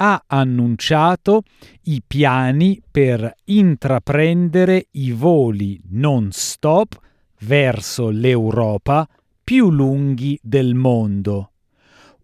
[0.00, 1.42] ha annunciato
[1.84, 6.98] i piani per intraprendere i voli non stop
[7.40, 9.08] verso l'Europa
[9.42, 11.52] più lunghi del mondo,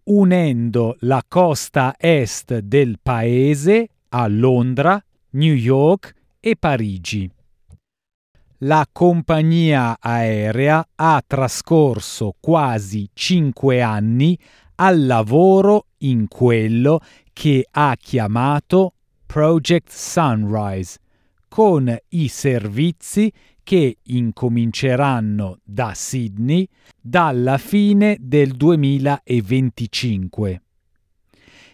[0.03, 7.29] unendo la costa est del paese a Londra, New York e Parigi.
[8.59, 14.37] La compagnia aerea ha trascorso quasi cinque anni
[14.75, 16.99] al lavoro in quello
[17.33, 18.93] che ha chiamato
[19.25, 20.97] Project Sunrise,
[21.47, 23.31] con i servizi
[23.63, 26.67] che incominceranno da Sydney
[27.01, 30.61] dalla fine del 2025.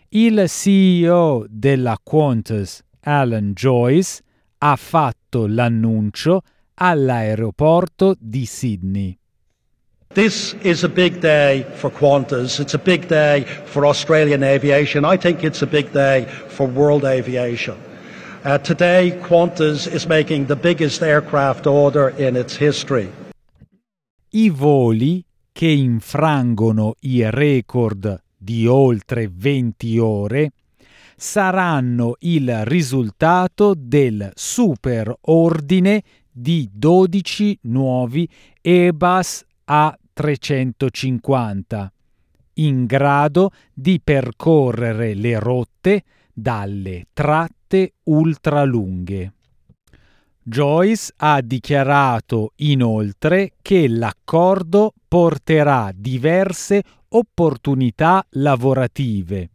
[0.09, 4.21] Il CEO della Qantas, Alan Joyce,
[4.59, 6.41] ha fatto l'annuncio
[6.75, 9.17] all'aeroporto di Sydney.
[10.13, 12.59] This is a big day for Qantas.
[12.59, 15.05] It's a big day for Australian aviation.
[15.05, 17.77] I think it's a big day for world aviation.
[18.43, 23.09] Uh, today, Qantas is making the biggest aircraft order in its history.
[24.33, 25.23] I voli
[25.53, 30.51] che infrangono i record di oltre 20 ore
[31.15, 38.27] saranno il risultato del super ordine di 12 nuovi
[38.61, 41.91] Airbus A 350,
[42.53, 49.33] in grado di percorrere le rotte dalle tratte ultralunghe.
[50.43, 59.49] Joyce ha dichiarato inoltre che l'accordo porterà diverse opportunità lavorative,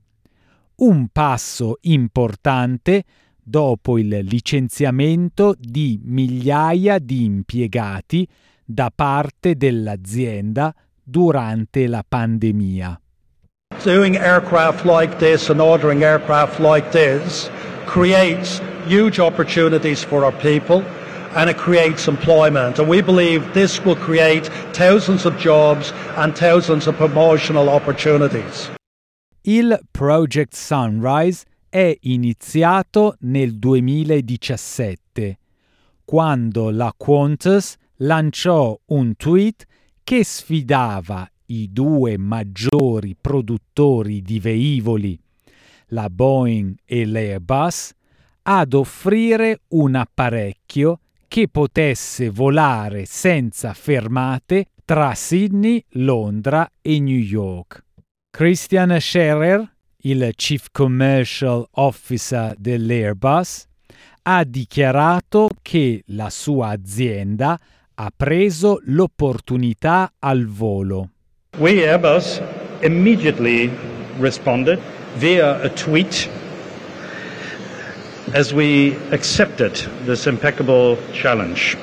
[0.76, 3.05] un passo importante
[3.41, 8.28] dopo il licenziamento di migliaia di impiegati
[8.66, 13.00] da parte dell'azienda durante la pandemia.
[13.82, 17.49] Doing aircraft like this and ordering aircraft like this
[17.87, 20.82] creates huge opportunities for our people
[21.34, 22.78] and it creates employment.
[22.78, 28.71] And we believe this will create thousands of jobs and thousands of promotional opportunities.
[29.43, 35.38] Il Project Sunrise è iniziato nel 2017,
[36.05, 39.65] quando la Qantas lanciò un tweet
[40.03, 45.19] che sfidava i due maggiori produttori di velivoli,
[45.89, 47.93] la Boeing e l'Airbus,
[48.43, 57.85] ad offrire un apparecchio che potesse volare senza fermate tra Sydney, Londra e New York.
[58.31, 63.67] Christian Scherer, il Chief Commercial Officer dell'Airbus,
[64.23, 67.59] ha dichiarato che la sua azienda
[67.99, 71.11] ha preso l'opportunità al volo.
[71.59, 72.43] We Airbus
[72.83, 73.71] immediately
[74.19, 74.79] responded
[75.17, 76.29] via a tweet
[78.35, 79.73] as we accepted
[80.05, 81.77] this impeccable challenge.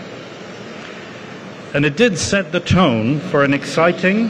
[1.73, 4.29] And it did set the tone for an exciting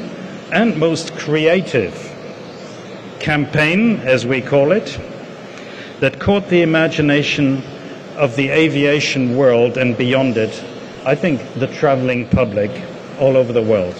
[0.53, 1.93] and most creative
[3.19, 4.97] campaign, as we call it,
[5.99, 7.61] that caught the imagination
[8.15, 10.63] of the aviation world and beyond it
[11.05, 12.71] I think the traveling public
[13.19, 13.93] all over the world.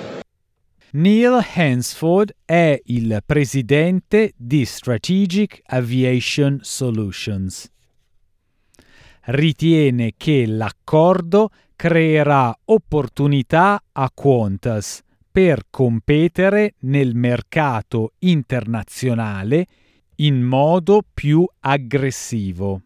[0.92, 7.70] Neil Hansford è il presidente di Strategic Aviation Solutions.
[9.26, 19.66] Ritiene che l'accordo creerà opportunità a Qantas per competere nel mercato internazionale
[20.18, 22.82] in modo più aggressivo.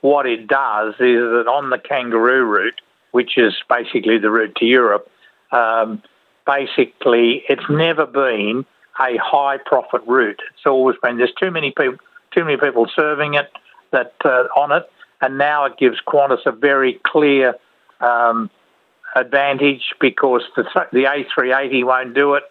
[0.00, 2.83] What it does is that on the kangaroo route
[3.14, 5.08] which is basically the route to Europe,
[5.52, 6.02] um,
[6.44, 8.66] basically it's never been
[8.98, 10.42] a high profit route.
[10.52, 11.98] It's always been there's too many people
[12.32, 13.52] too many people serving it
[13.92, 14.90] that uh, on it,
[15.20, 17.54] and now it gives Qantas a very clear
[18.00, 18.50] um,
[19.14, 22.42] advantage because the the A380 won't do it,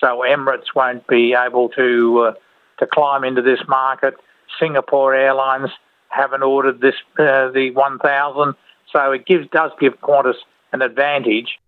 [0.00, 2.34] so Emirates won't be able to uh,
[2.78, 4.14] to climb into this market.
[4.60, 5.70] Singapore Airlines
[6.10, 8.54] haven't ordered this uh, the 1000
[8.92, 10.36] So it gives, does give Qantas
[10.70, 11.58] an advantage.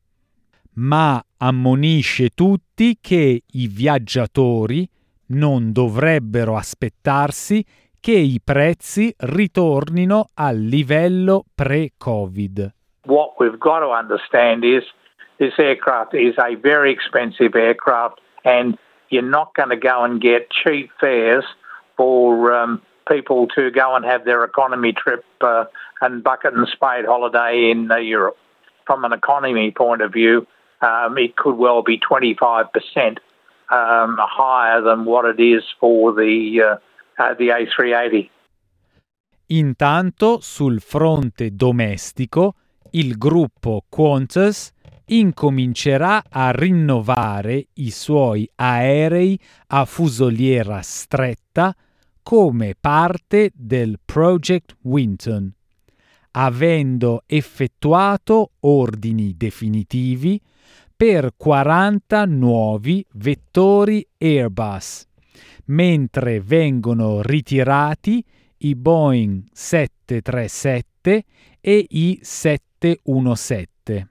[0.76, 4.88] Ma ammonisce tutti che i viaggiatori
[5.26, 7.64] non dovrebbero aspettarsi
[8.00, 12.72] che i prezzi ritornino al livello pre-Covid.
[13.06, 14.82] what we've got to understand is
[15.38, 18.78] this aircraft is a very expensive aircraft, and
[19.10, 21.44] you're not going to go and get cheap fares
[21.96, 25.64] for um, people to go and have their economy trip uh,
[26.00, 28.36] and bucket and spade holiday in uh, Europe.
[28.86, 30.46] From an economy point of view,
[30.80, 33.18] um, it could well be 25%
[33.70, 36.78] um, higher than what it is for the,
[37.18, 38.30] uh, uh the A380.
[39.46, 42.54] Intanto, sul fronte domestico,
[42.92, 44.72] il gruppo Qantas
[45.06, 51.74] incomincerà a rinnovare i suoi aerei a fusoliera stretta
[52.24, 55.54] come parte del Project Winton,
[56.32, 60.40] avendo effettuato ordini definitivi
[60.96, 65.06] per 40 nuovi vettori Airbus,
[65.66, 68.24] mentre vengono ritirati
[68.58, 71.24] i Boeing 737
[71.60, 74.08] e i 717.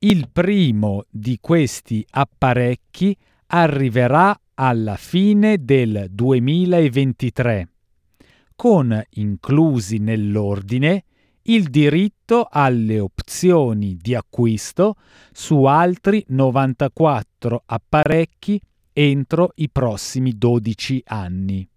[0.00, 3.16] Il primo di questi apparecchi
[3.46, 7.68] arriverà alla fine del 2023,
[8.56, 11.04] con inclusi nell'ordine
[11.42, 14.96] il diritto alle opzioni di acquisto
[15.32, 18.60] su altri 94 apparecchi
[18.92, 21.68] entro i prossimi 12 anni.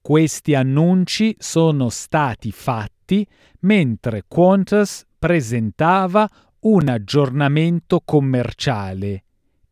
[0.00, 3.26] Questi annunci sono stati fatti
[3.60, 9.24] mentre Qantas presentava un aggiornamento commerciale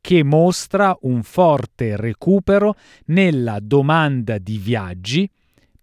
[0.03, 2.75] che mostra un forte recupero
[3.07, 5.31] nella domanda di viaggi,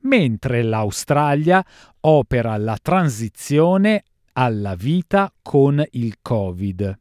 [0.02, 1.66] mentre l'Australia
[2.02, 7.00] opera la transizione alla vita con il Covid.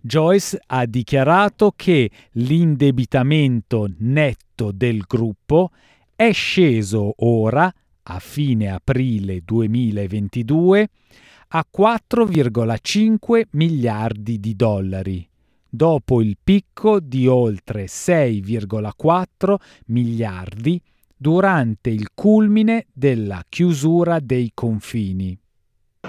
[0.00, 5.70] Joyce ha dichiarato che l'indebitamento netto del gruppo
[6.16, 7.70] è sceso ora,
[8.02, 10.88] a fine aprile 2022,
[11.48, 15.27] a 4,5 miliardi di dollari,
[15.68, 19.54] dopo il picco di oltre 6,4
[19.86, 20.80] miliardi
[21.16, 25.38] durante il culmine della chiusura dei confini.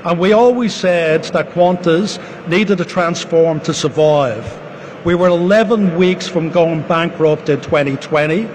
[0.03, 4.45] And we always said that Qantas needed to transform to survive.
[5.03, 8.47] We were 11 weeks from going bankrupt in 2020.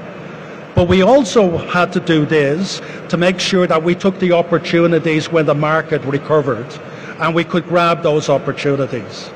[0.74, 5.30] But we also had to do this to make sure that we took the opportunities
[5.30, 6.66] when the market recovered
[7.20, 9.30] and we could grab those opportunities.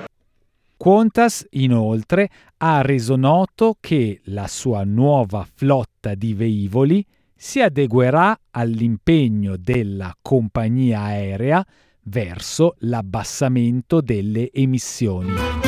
[0.79, 7.05] Qantas inoltre ha reso noto che la sua nuova flotta di velivoli
[7.35, 11.67] si adeguerà all'impegno della compagnia aerea
[12.05, 15.68] verso l'abbassamento delle emissioni.